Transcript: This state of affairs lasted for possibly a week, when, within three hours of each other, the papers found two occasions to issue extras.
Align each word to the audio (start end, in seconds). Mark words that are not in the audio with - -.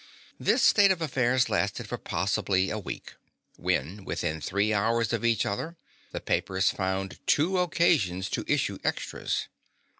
This 0.39 0.63
state 0.63 0.89
of 0.89 0.99
affairs 0.99 1.47
lasted 1.47 1.85
for 1.87 1.99
possibly 1.99 2.71
a 2.71 2.79
week, 2.79 3.13
when, 3.55 4.03
within 4.03 4.41
three 4.41 4.73
hours 4.73 5.13
of 5.13 5.23
each 5.23 5.45
other, 5.45 5.77
the 6.11 6.19
papers 6.19 6.71
found 6.71 7.19
two 7.27 7.59
occasions 7.59 8.27
to 8.31 8.43
issue 8.47 8.79
extras. 8.83 9.47